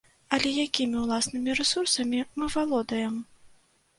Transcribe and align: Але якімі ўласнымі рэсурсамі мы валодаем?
Але 0.35 0.51
якімі 0.67 0.97
ўласнымі 1.01 1.57
рэсурсамі 1.59 2.23
мы 2.39 2.49
валодаем? 2.55 3.21